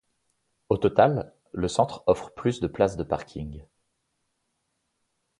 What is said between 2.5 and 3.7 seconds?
de places de parking.